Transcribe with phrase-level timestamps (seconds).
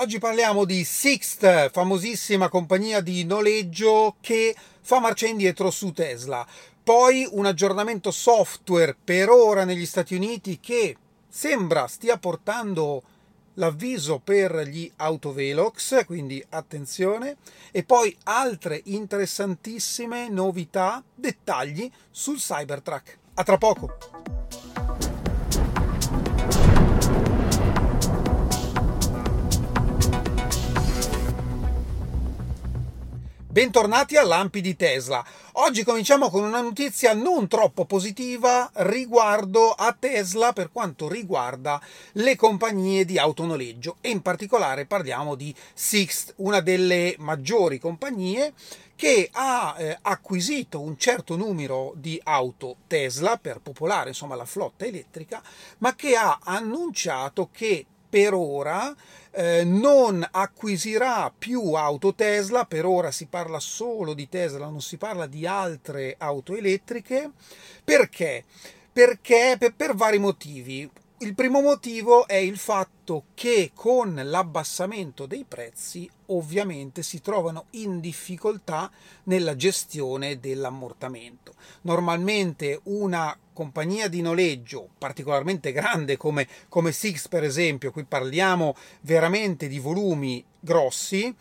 [0.00, 6.46] Oggi parliamo di Sixt, famosissima compagnia di noleggio che fa marcia indietro su Tesla.
[6.82, 10.96] Poi un aggiornamento software per ora negli Stati Uniti che
[11.28, 13.02] sembra stia portando
[13.54, 17.36] l'avviso per gli autovelox, quindi attenzione,
[17.70, 23.18] e poi altre interessantissime novità, dettagli sul Cybertruck.
[23.34, 24.39] A tra poco!
[33.50, 35.24] Bentornati a Lampi di Tesla.
[35.54, 41.80] Oggi cominciamo con una notizia non troppo positiva riguardo a Tesla per quanto riguarda
[42.12, 48.52] le compagnie di autonoleggio e in particolare parliamo di Sixt, una delle maggiori compagnie
[48.94, 54.84] che ha eh, acquisito un certo numero di auto Tesla per popolare insomma la flotta
[54.84, 55.42] elettrica,
[55.78, 58.94] ma che ha annunciato che per ora
[59.30, 64.96] eh, non acquisirà più auto Tesla, per ora si parla solo di Tesla, non si
[64.96, 67.30] parla di altre auto elettriche.
[67.84, 68.44] Perché?
[68.92, 70.90] Perché per, per vari motivi.
[71.22, 78.00] Il primo motivo è il fatto che con l'abbassamento dei prezzi ovviamente si trovano in
[78.00, 78.90] difficoltà
[79.24, 81.52] nella gestione dell'ammortamento.
[81.82, 89.68] Normalmente una compagnia di noleggio particolarmente grande come, come Six per esempio, qui parliamo veramente
[89.68, 91.36] di volumi grossi,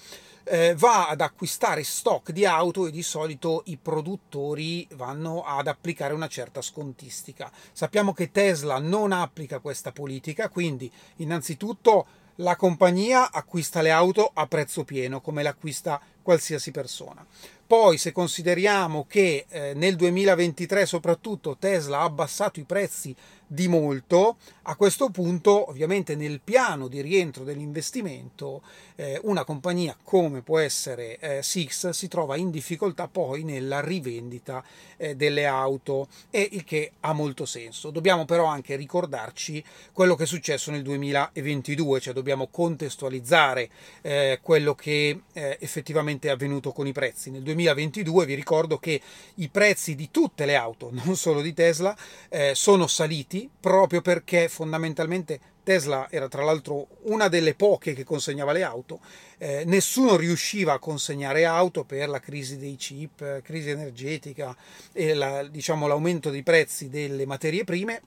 [0.50, 6.14] eh, va ad acquistare stock di auto e di solito i produttori vanno ad applicare
[6.14, 7.52] una certa scontistica.
[7.72, 12.06] Sappiamo che Tesla non applica questa politica, quindi innanzitutto
[12.40, 17.26] la compagnia acquista le auto a prezzo pieno come l'acquista qualsiasi persona.
[17.68, 23.16] Poi se consideriamo che eh, nel 2023 soprattutto Tesla ha abbassato i prezzi
[23.52, 28.62] di molto, a questo punto ovviamente nel piano di rientro dell'investimento
[28.96, 34.64] eh, una compagnia come può essere eh, Six si trova in difficoltà poi nella rivendita
[34.98, 37.90] eh, delle auto e il che ha molto senso.
[37.90, 39.64] Dobbiamo però anche ricordarci
[39.94, 43.70] quello che è successo nel 2022, cioè dobbiamo contestualizzare
[44.02, 47.32] eh, quello che eh, effettivamente è avvenuto con i prezzi.
[47.32, 49.02] Nel 2022 vi ricordo che
[49.36, 51.98] i prezzi di tutte le auto, non solo di Tesla,
[52.30, 55.40] eh, sono saliti proprio perché fondamentalmente
[55.70, 59.00] Tesla era tra l'altro una delle poche che consegnava le auto,
[59.38, 64.56] eh, nessuno riusciva a consegnare auto per la crisi dei chip, crisi energetica
[64.92, 68.02] e la, diciamo, l'aumento dei prezzi delle materie prime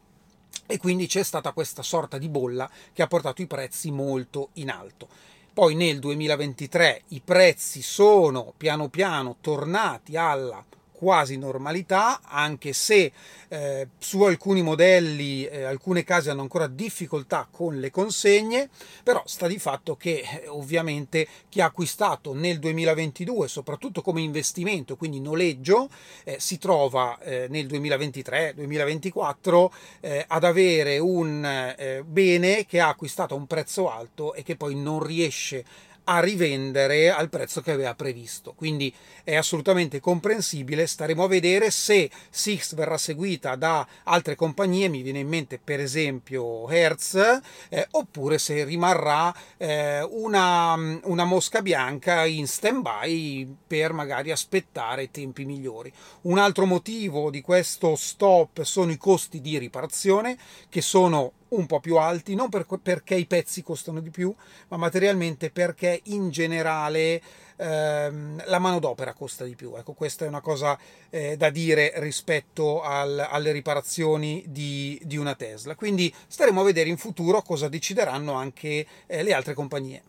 [0.67, 4.69] e quindi c'è stata questa sorta di bolla che ha portato i prezzi molto in
[4.69, 5.07] alto.
[5.53, 10.65] Poi nel 2023 i prezzi sono piano piano tornati alla
[11.03, 13.11] quasi normalità, anche se
[13.49, 18.71] eh, su alcuni modelli eh, alcune case hanno ancora difficoltà con le consegne,
[19.03, 24.95] però sta di fatto che eh, ovviamente chi ha acquistato nel 2022, soprattutto come investimento,
[24.95, 25.89] quindi noleggio,
[26.23, 29.71] eh, si trova eh, nel 2023-2024
[30.03, 34.77] eh, ad avere un bene che ha acquistato a un prezzo alto e che poi
[34.77, 38.53] non riesce a a rivendere al prezzo che aveva previsto.
[38.55, 38.93] Quindi
[39.25, 40.87] è assolutamente comprensibile.
[40.87, 45.81] Staremo a vedere se Six verrà seguita da altre compagnie, mi viene in mente per
[45.81, 54.31] esempio Hertz, eh, oppure se rimarrà eh, una, una mosca bianca in stand-by per magari
[54.31, 55.93] aspettare tempi migliori.
[56.23, 60.37] Un altro motivo di questo stop sono i costi di riparazione
[60.69, 64.35] che sono un po' più alti, non per, perché i pezzi costano di più,
[64.69, 67.21] ma materialmente perché in generale
[67.57, 69.75] ehm, la manodopera costa di più.
[69.77, 70.79] Ecco, questa è una cosa
[71.11, 75.75] eh, da dire rispetto al, alle riparazioni di, di, una Tesla.
[75.75, 80.03] Quindi staremo a vedere in futuro cosa decideranno anche eh, le altre compagnie.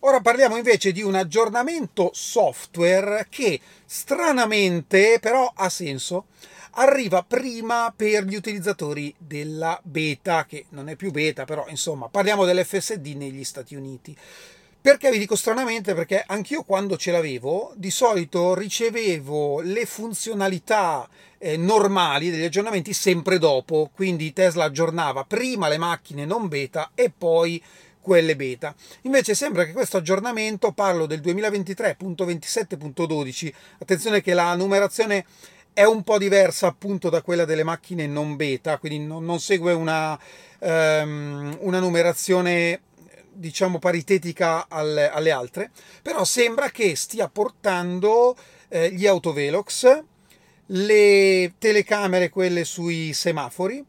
[0.00, 6.26] Ora parliamo invece di un aggiornamento software che stranamente però ha senso
[6.74, 12.44] arriva prima per gli utilizzatori della beta, che non è più beta, però insomma parliamo
[12.44, 14.16] dell'FSD negli Stati Uniti.
[14.80, 15.94] Perché vi dico stranamente?
[15.94, 23.38] Perché anch'io quando ce l'avevo, di solito ricevevo le funzionalità eh, normali degli aggiornamenti sempre
[23.38, 27.62] dopo, quindi Tesla aggiornava prima le macchine non beta e poi
[28.04, 28.72] quelle beta.
[29.02, 35.24] Invece sembra che questo aggiornamento, parlo del 2023.27.12, attenzione che la numerazione
[35.74, 39.72] è un po' diversa appunto da quella delle macchine non beta, quindi non, non segue
[39.72, 40.18] una,
[40.60, 42.80] um, una, numerazione
[43.32, 48.36] diciamo paritetica alle, alle, altre, però sembra che stia portando
[48.68, 50.02] eh, gli autovelox,
[50.66, 53.84] le telecamere, quelle sui semafori,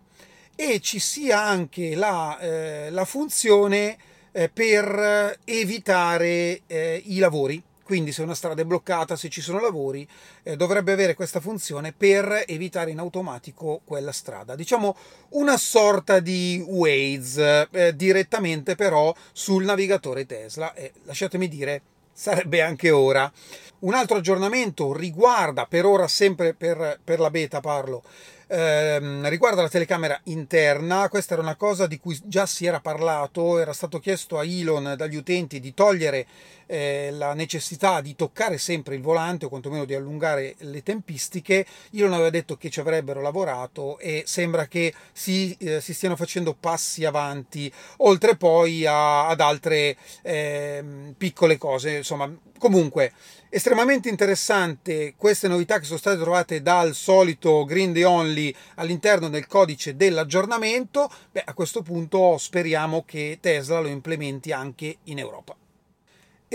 [0.56, 3.96] e ci sia anche la, eh, la funzione
[4.32, 9.60] eh, per evitare eh, i lavori quindi se una strada è bloccata, se ci sono
[9.60, 10.08] lavori,
[10.42, 14.56] eh, dovrebbe avere questa funzione per evitare in automatico quella strada.
[14.56, 14.98] Diciamo
[15.30, 22.90] una sorta di Waze eh, direttamente però sul navigatore Tesla e lasciatemi dire sarebbe anche
[22.90, 23.32] ora.
[23.80, 28.02] Un altro aggiornamento riguarda, per ora sempre per, per la beta parlo,
[28.48, 33.60] ehm, riguarda la telecamera interna, questa era una cosa di cui già si era parlato,
[33.60, 36.26] era stato chiesto a Elon dagli utenti di togliere
[36.68, 41.66] eh, la necessità di toccare sempre il volante o quantomeno di allungare le tempistiche.
[41.92, 46.54] Elon aveva detto che ci avrebbero lavorato e sembra che si, eh, si stiano facendo
[46.54, 50.84] passi avanti, oltre poi a, ad altre eh,
[51.18, 51.98] piccole cose.
[51.98, 53.14] Insomma, comunque
[53.50, 59.48] estremamente interessante queste novità che sono state trovate dal solito Green Day Only all'interno del
[59.48, 61.10] codice dell'aggiornamento.
[61.32, 65.56] Beh, a questo punto speriamo che Tesla lo implementi anche in Europa.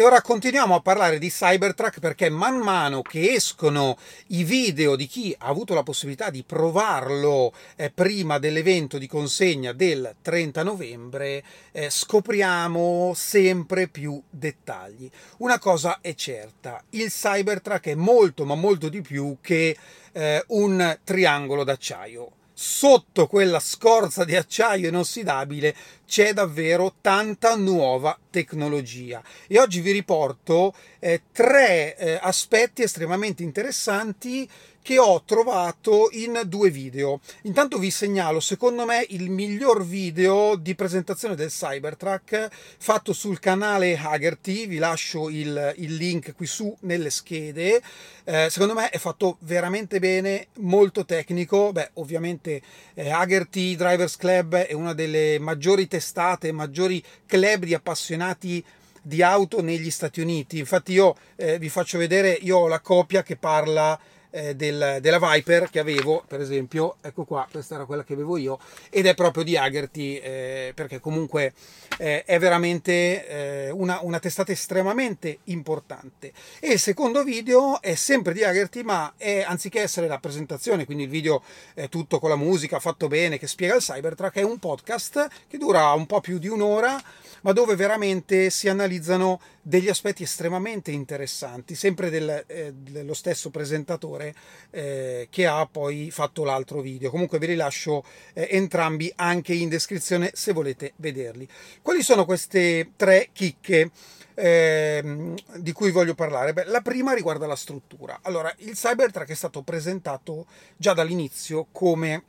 [0.00, 3.98] E ora continuiamo a parlare di Cybertruck perché man mano che escono
[4.28, 9.74] i video di chi ha avuto la possibilità di provarlo eh, prima dell'evento di consegna
[9.74, 15.10] del 30 novembre, eh, scopriamo sempre più dettagli.
[15.40, 19.76] Una cosa è certa, il Cybertruck è molto ma molto di più che
[20.12, 25.74] eh, un triangolo d'acciaio sotto quella scorza di acciaio inossidabile
[26.06, 29.22] c'è davvero tanta nuova tecnologia.
[29.46, 34.46] E oggi vi riporto eh, tre eh, aspetti estremamente interessanti
[34.82, 37.20] che ho trovato in due video.
[37.42, 42.48] Intanto vi segnalo, secondo me, il miglior video di presentazione del Cybertruck
[42.78, 47.82] fatto sul canale Hagerty, vi lascio il, il link qui su nelle schede.
[48.24, 51.72] Eh, secondo me è fatto veramente bene, molto tecnico.
[51.72, 52.62] Beh, ovviamente
[52.94, 58.64] eh, Hagerty Drivers Club è una delle maggiori testate, maggiori club di appassionati
[59.02, 60.58] di auto negli Stati Uniti.
[60.58, 63.98] Infatti io eh, vi faccio vedere, io ho la copia che parla
[64.30, 68.36] eh, del, della Viper che avevo, per esempio, ecco qua, questa era quella che avevo
[68.36, 71.52] io, ed è proprio di Agerty, eh, perché comunque
[71.98, 76.32] eh, è veramente eh, una, una, testata estremamente importante.
[76.60, 81.04] E il secondo video è sempre di Agerty, ma è, anziché essere la presentazione, quindi
[81.04, 81.42] il video
[81.74, 85.58] è tutto con la musica, fatto bene, che spiega il Cybertruck, è un podcast che
[85.58, 87.00] dura un po' più di un'ora,
[87.42, 94.34] ma dove veramente si analizzano degli aspetti estremamente interessanti, sempre del, eh, dello stesso presentatore
[94.70, 97.08] eh, che ha poi fatto l'altro video.
[97.08, 101.48] Comunque vi rilascio eh, entrambi anche in descrizione se volete vederli.
[101.82, 103.92] Quali sono queste tre chicche?
[104.34, 106.52] Eh, di cui voglio parlare?
[106.52, 108.18] Beh, la prima riguarda la struttura.
[108.22, 110.46] Allora, il Cybertruck è stato presentato
[110.76, 112.24] già dall'inizio come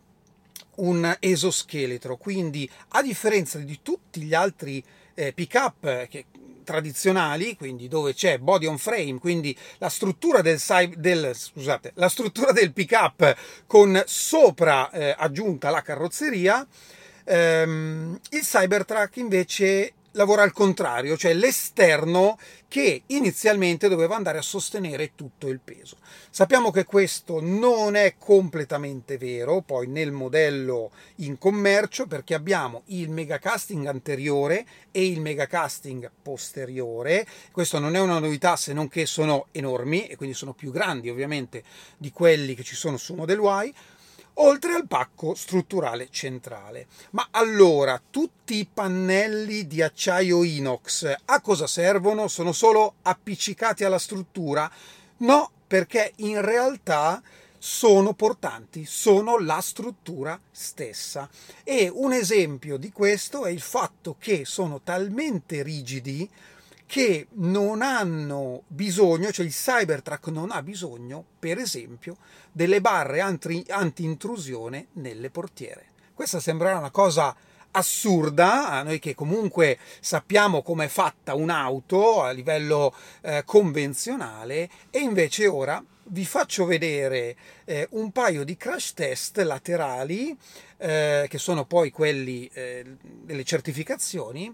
[0.76, 4.84] un esoscheletro, quindi a differenza di tutti gli altri
[5.14, 6.26] eh, pick-up che
[6.72, 10.58] tradizionali, quindi dove c'è body on frame, quindi la struttura del,
[10.96, 13.36] del, scusate, la struttura del pick-up
[13.68, 16.66] con sopra eh, aggiunta la carrozzeria,
[17.26, 22.38] ehm, il Cybertruck invece lavora al contrario, cioè l'esterno
[22.68, 25.98] che inizialmente doveva andare a sostenere tutto il peso.
[26.30, 33.10] Sappiamo che questo non è completamente vero, poi nel modello in commercio, perché abbiamo il
[33.10, 37.26] megacasting anteriore e il megacasting posteriore.
[37.52, 41.10] Questo non è una novità se non che sono enormi e quindi sono più grandi
[41.10, 41.64] ovviamente
[41.98, 43.74] di quelli che ci sono su Model Y
[44.36, 46.88] oltre al pacco strutturale centrale.
[47.12, 52.28] Ma allora, tutti i pannelli di acciaio inox a cosa servono?
[52.28, 54.70] Sono solo appiccicati alla struttura?
[55.18, 57.22] No, perché in realtà
[57.58, 61.30] sono portanti, sono la struttura stessa.
[61.64, 66.28] E un esempio di questo è il fatto che sono talmente rigidi
[66.92, 72.18] che non hanno bisogno, cioè il Cybertruck non ha bisogno, per esempio,
[72.52, 75.86] delle barre anti-intrusione nelle portiere.
[76.14, 77.34] Questa sembrerà una cosa
[77.72, 85.00] assurda a noi che comunque sappiamo come è fatta un'auto a livello eh, convenzionale e
[85.00, 90.38] invece ora vi faccio vedere eh, un paio di crash test laterali
[90.76, 94.54] eh, che sono poi quelli eh, delle certificazioni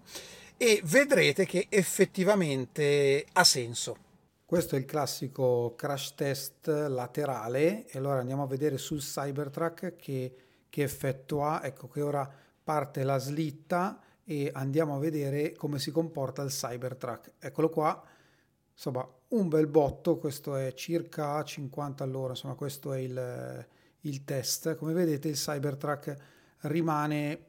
[0.57, 4.05] e vedrete che effettivamente ha senso.
[4.43, 10.35] Questo è il classico crash test laterale e allora andiamo a vedere sul Cybertruck che,
[10.69, 11.61] che effetto ha.
[11.63, 12.29] Ecco che ora
[12.63, 17.33] parte la slitta e andiamo a vedere come si comporta il Cybertruck.
[17.39, 18.01] Eccolo qua,
[18.73, 23.67] insomma un bel botto, questo è circa 50 all'ora, insomma questo è il,
[24.01, 24.75] il test.
[24.75, 26.15] Come vedete il Cybertruck
[26.61, 27.45] rimane...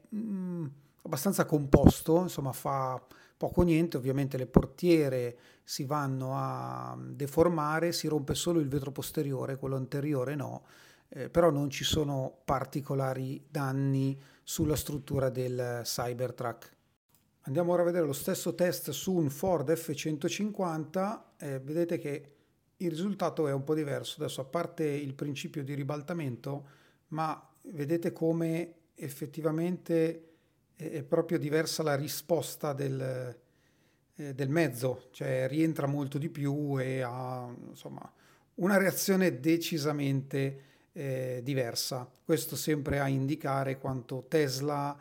[1.09, 3.03] Abbastanza composto, insomma fa
[3.35, 9.57] poco niente, ovviamente le portiere si vanno a deformare, si rompe solo il vetro posteriore,
[9.57, 10.65] quello anteriore no,
[11.07, 16.75] eh, però non ci sono particolari danni sulla struttura del Cybertruck.
[17.41, 22.35] Andiamo ora a vedere lo stesso test su un Ford F150, eh, vedete che
[22.77, 26.67] il risultato è un po' diverso, adesso a parte il principio di ribaltamento,
[27.07, 30.28] ma vedete come effettivamente
[30.79, 33.35] è proprio diversa la risposta del,
[34.15, 38.09] eh, del mezzo, cioè rientra molto di più e ha insomma
[38.55, 42.09] una reazione decisamente eh, diversa.
[42.23, 44.97] Questo sempre a indicare quanto Tesla,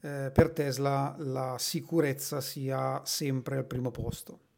[0.00, 4.50] eh, per Tesla la sicurezza sia sempre al primo posto.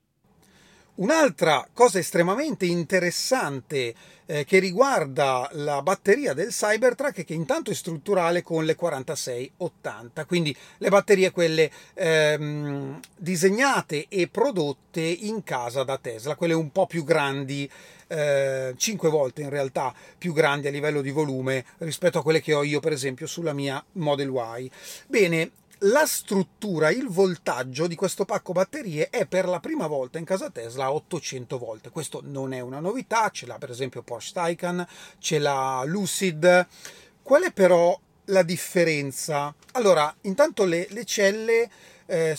[0.96, 3.92] Un'altra cosa estremamente interessante
[4.26, 10.24] eh, che riguarda la batteria del Cybertruck è che intanto è strutturale con le 4680,
[10.24, 16.86] quindi le batterie quelle ehm, disegnate e prodotte in casa da Tesla, quelle un po'
[16.86, 17.68] più grandi,
[18.06, 22.54] eh, 5 volte in realtà più grandi a livello di volume rispetto a quelle che
[22.54, 24.70] ho io per esempio sulla mia Model Y.
[25.08, 25.50] Bene,
[25.84, 30.50] la struttura, il voltaggio di questo pacco batterie è per la prima volta in casa
[30.50, 31.90] Tesla a 800 volt.
[31.90, 34.86] Questo non è una novità, ce l'ha per esempio Porsche Taycan,
[35.18, 36.66] ce l'ha Lucid.
[37.22, 39.54] Qual è però la differenza?
[39.72, 41.70] Allora, intanto le, le celle
[42.06, 42.37] eh,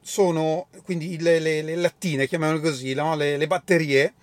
[0.00, 3.14] sono, quindi le, le, le, lattine, chiamiamole così, no?
[3.14, 4.14] le, le batterie,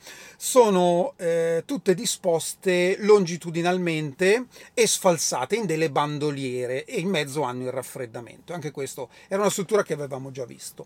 [0.41, 7.71] sono eh, tutte disposte longitudinalmente e sfalsate in delle bandoliere e in mezzo hanno il
[7.71, 8.53] raffreddamento.
[8.53, 10.85] Anche questo era una struttura che avevamo già visto.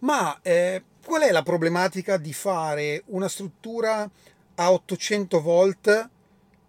[0.00, 4.08] Ma eh, qual è la problematica di fare una struttura
[4.54, 6.10] a 800 volt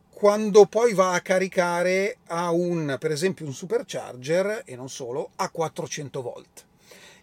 [0.09, 5.49] quando poi va a caricare a un, per esempio, un supercharger e non solo, a
[5.49, 6.65] 400 volt?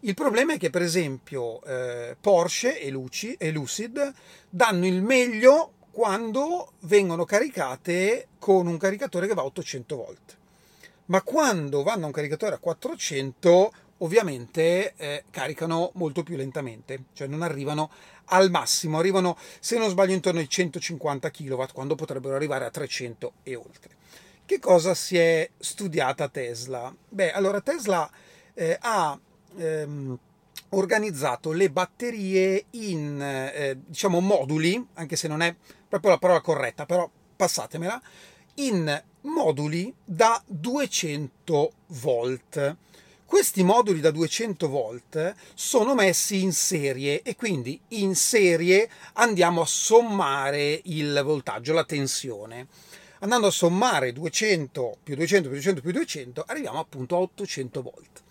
[0.02, 4.14] Il problema è che, per esempio, eh, Porsche e, Luci, e Lucid
[4.48, 10.38] danno il meglio quando vengono caricate con un caricatore che va a 800 volt.
[11.06, 17.26] Ma quando vanno a un caricatore a 400, ovviamente eh, caricano molto più lentamente, cioè
[17.26, 17.90] non arrivano
[18.26, 23.32] al massimo, arrivano, se non sbaglio, intorno ai 150 kW, quando potrebbero arrivare a 300
[23.42, 23.96] e oltre.
[24.46, 26.94] Che cosa si è studiata Tesla?
[27.06, 28.10] Beh, allora Tesla
[28.54, 29.18] eh, ha
[29.56, 30.18] ehm,
[30.70, 35.54] organizzato le batterie in eh, diciamo moduli, anche se non è
[35.88, 38.00] proprio la parola corretta, però passatemela,
[38.54, 42.76] in moduli da 200 volt.
[43.24, 49.66] Questi moduli da 200 volt sono messi in serie e quindi in serie andiamo a
[49.66, 52.66] sommare il voltaggio, la tensione.
[53.20, 58.22] Andando a sommare 200 più 200 più 200 più 200 arriviamo appunto a 800 volt.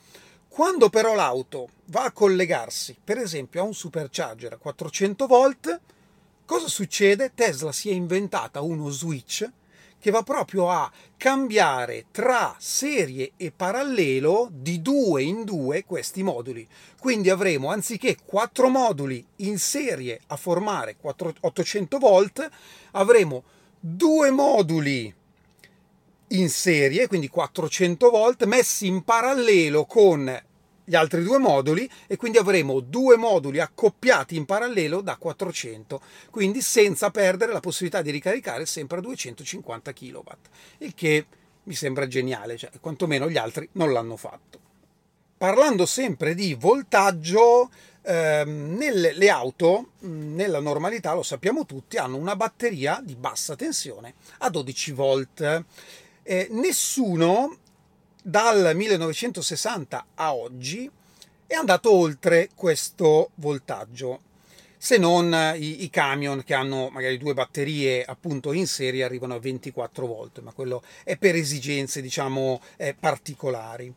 [0.49, 5.79] Quando però l'auto va a collegarsi, per esempio, a un supercharger a 400 volt,
[6.43, 7.31] cosa succede?
[7.33, 9.49] Tesla si è inventata uno switch
[9.99, 16.67] che va proprio a cambiare tra serie e parallelo di due in due questi moduli.
[16.99, 22.49] Quindi avremo anziché quattro moduli in serie a formare 800 volt,
[22.91, 23.43] avremo
[23.79, 25.13] due moduli
[26.29, 30.41] in serie, quindi 400 volt, messi in parallelo con
[30.83, 36.62] gli altri due moduli e quindi avremo due moduli accoppiati in parallelo da 400, quindi
[36.62, 40.19] senza perdere la possibilità di ricaricare sempre a 250 kW,
[40.79, 41.25] il che
[41.63, 44.59] mi sembra geniale, cioè quantomeno gli altri non l'hanno fatto.
[45.38, 47.69] Parlando sempre di voltaggio,
[48.01, 54.15] ehm, nelle le auto, nella normalità, lo sappiamo tutti, hanno una batteria di bassa tensione
[54.39, 55.63] a 12 volt.
[56.23, 57.57] Eh, nessuno
[58.21, 60.89] dal 1960 a oggi
[61.47, 64.21] è andato oltre questo voltaggio
[64.81, 69.39] se non i, i, camion che hanno magari due batterie appunto in serie arrivano a
[69.39, 73.93] 24 volt, ma quello è per esigenze diciamo eh, particolari.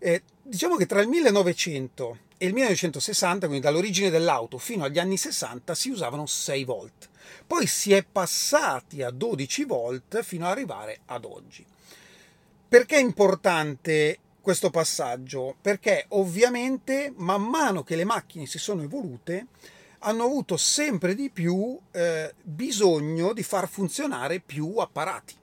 [0.00, 5.16] Eh, diciamo che tra il 1900 e il 1960, quindi dall'origine dell'auto fino agli anni
[5.16, 7.08] 60, si usavano 6 volt.
[7.46, 11.64] Poi si è passati a 12 volt fino ad arrivare ad oggi.
[12.68, 15.56] Perché è importante questo passaggio?
[15.60, 19.46] Perché ovviamente man mano che le macchine si sono evolute
[20.00, 25.34] hanno avuto sempre di più eh, bisogno di far funzionare più apparati.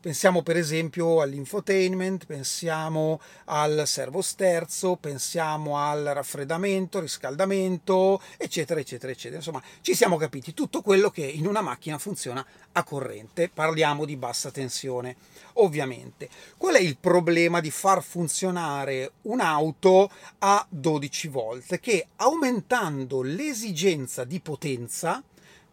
[0.00, 9.36] Pensiamo per esempio all'infotainment, pensiamo al servo sterzo, pensiamo al raffreddamento, riscaldamento, eccetera, eccetera, eccetera.
[9.36, 12.42] Insomma, ci siamo capiti tutto quello che in una macchina funziona
[12.72, 13.50] a corrente.
[13.52, 15.16] Parliamo di bassa tensione,
[15.54, 16.30] ovviamente.
[16.56, 21.78] Qual è il problema di far funzionare un'auto a 12 volt?
[21.78, 25.22] Che aumentando l'esigenza di potenza,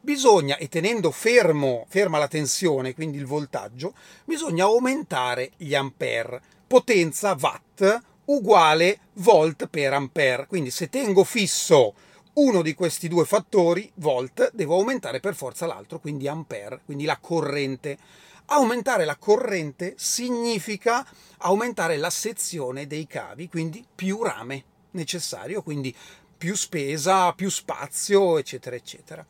[0.08, 6.42] bisogna, e tenendo fermo, ferma la tensione, quindi il voltaggio, bisogna aumentare gli ampere.
[6.66, 10.48] Potenza watt uguale volt per ampere.
[10.48, 11.94] Quindi se tengo fisso
[12.36, 17.18] uno di questi due fattori, volt, devo aumentare per forza l'altro, quindi ampere, quindi la
[17.18, 17.98] corrente.
[18.46, 21.06] Aumentare la corrente significa
[21.40, 25.94] aumentare la sezione dei cavi, quindi più rame necessario, quindi
[26.38, 29.26] più spesa, più spazio, eccetera, eccetera.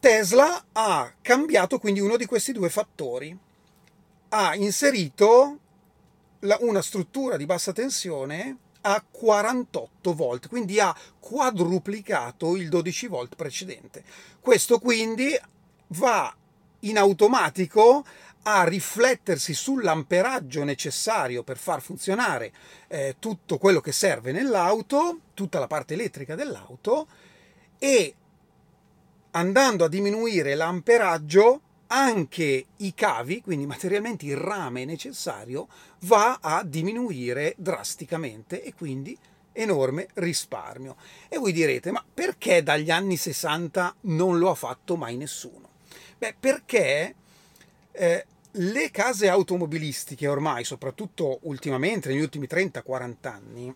[0.00, 3.36] Tesla ha cambiato quindi uno di questi due fattori.
[4.30, 5.58] Ha inserito
[6.60, 14.02] una struttura di bassa tensione a 48 volt, quindi ha quadruplicato il 12 volt precedente.
[14.40, 15.38] Questo quindi
[15.88, 16.34] va
[16.80, 18.02] in automatico
[18.44, 22.54] a riflettersi sull'amperaggio necessario per far funzionare
[22.88, 27.06] eh, tutto quello che serve nell'auto, tutta la parte elettrica dell'auto
[27.78, 28.14] e
[29.32, 35.68] andando a diminuire l'amperaggio, anche i cavi, quindi materialmente il rame necessario,
[36.00, 39.16] va a diminuire drasticamente e quindi
[39.52, 40.96] enorme risparmio.
[41.28, 45.68] E voi direte, ma perché dagli anni 60 non lo ha fatto mai nessuno?
[46.18, 47.14] Beh, perché
[47.92, 53.74] eh, le case automobilistiche ormai, soprattutto ultimamente, negli ultimi 30-40 anni,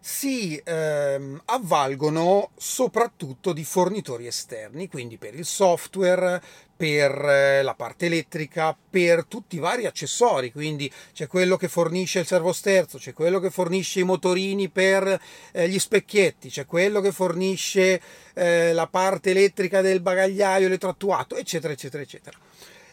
[0.00, 6.40] si ehm, avvalgono soprattutto di fornitori esterni, quindi per il software,
[6.76, 12.20] per eh, la parte elettrica, per tutti i vari accessori, quindi c'è quello che fornisce
[12.20, 15.20] il servosterzo, c'è quello che fornisce i motorini per
[15.52, 18.00] eh, gli specchietti, c'è quello che fornisce
[18.34, 22.38] eh, la parte elettrica del bagagliaio elettroattuato, eccetera, eccetera, eccetera.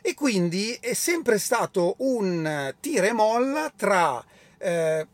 [0.02, 4.24] E quindi è sempre stato un tira e molla tra
[4.58, 5.08] eh,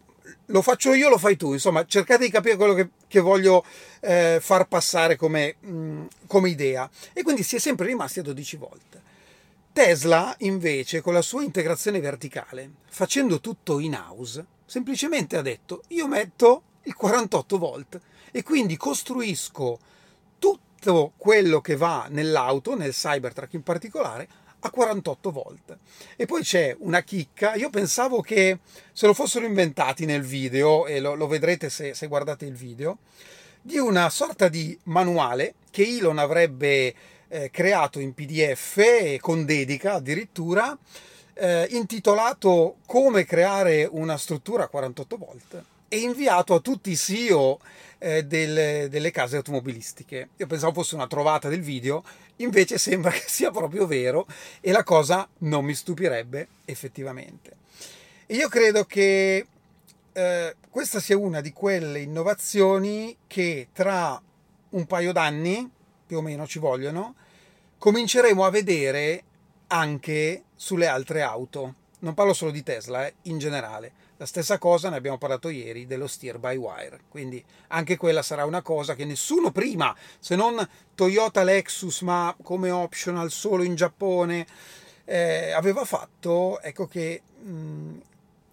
[0.45, 3.63] lo faccio io, lo fai tu, insomma, cercate di capire quello che, che voglio
[4.00, 6.89] eh, far passare come, mh, mm, come idea.
[7.13, 9.01] E quindi si è sempre rimasti a 12 volt.
[9.74, 16.07] Tesla, invece, con la sua integrazione verticale, facendo tutto in house, semplicemente ha detto: Io
[16.07, 18.00] metto il 48 volt
[18.31, 19.79] e quindi costruisco
[20.39, 24.27] tutto quello che va nell'auto, nel Cybertruck in particolare,
[24.61, 25.77] a 48 volt.
[26.15, 28.59] E poi c'è una chicca, io pensavo che
[28.91, 33.00] se lo fossero inventati nel video, e lo, lo vedrete se, se, guardate il video,
[33.61, 36.93] di una sorta di manuale che Elon avrebbe
[37.27, 40.77] eh, creato in PDF con dedica addirittura,
[41.33, 47.59] eh, intitolato Come creare una struttura a 48 volt e inviato a tutti i CEO
[48.03, 50.29] eh, delle, delle, case automobilistiche.
[50.37, 52.03] Io pensavo fosse una trovata del video,
[52.37, 54.25] invece sembra che sia proprio vero
[54.59, 57.57] e la cosa non mi stupirebbe effettivamente.
[58.25, 59.46] E io credo che
[60.14, 64.20] eh, questa sia una di quelle innovazioni che tra
[64.70, 65.70] un paio d'anni,
[66.07, 67.14] più o meno ci vogliono,
[67.77, 69.24] cominceremo a vedere
[69.68, 71.75] anche sulle altre auto.
[72.00, 75.88] Non parlo solo di Tesla, eh, in generale la stessa cosa ne abbiamo parlato ieri
[75.88, 80.64] dello steer by wire, quindi anche quella sarà una cosa che nessuno prima, se non
[80.94, 84.46] Toyota Lexus, ma come optional solo in Giappone,
[85.05, 87.98] eh, aveva fatto, ecco che mh, mm,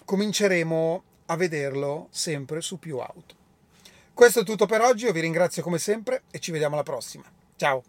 [0.07, 3.35] cominceremo a vederlo sempre su più auto.
[4.15, 7.25] Questo è tutto per oggi, io vi ringrazio come sempre e ci vediamo alla prossima.
[7.57, 7.83] Ciao!